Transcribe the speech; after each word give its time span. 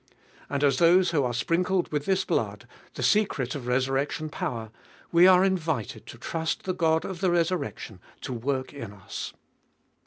And 0.49 0.63
as 0.63 0.77
those 0.79 1.11
who 1.11 1.23
are 1.23 1.31
sprinkled 1.31 1.91
with 1.91 2.05
this 2.05 2.25
blood, 2.25 2.67
the 2.95 3.03
secret 3.03 3.53
of 3.53 3.67
resurrection 3.67 4.29
power, 4.29 4.71
we 5.11 5.27
are 5.27 5.43
invited 5.45 6.07
to 6.07 6.17
trust 6.17 6.63
the 6.63 6.73
God 6.73 7.05
of 7.05 7.21
the 7.21 7.29
resur 7.29 7.59
rection 7.59 7.99
to 8.21 8.33
work 8.33 8.73
in 8.73 8.93
us. 8.93 9.33